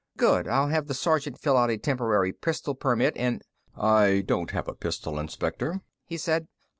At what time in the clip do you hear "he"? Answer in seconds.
6.07-6.17